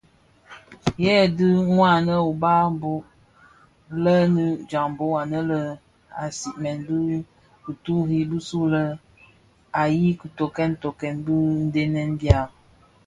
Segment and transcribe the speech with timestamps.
[1.03, 1.47] Hei dhi
[1.77, 2.93] wanne ubaa bō:
[4.03, 5.51] lènni, jambhog anèn
[6.21, 6.97] a sigmèn bi
[7.63, 8.83] kituri bisulè
[9.81, 12.39] ǎyi tokkèn tokkèn dhidenèn dya.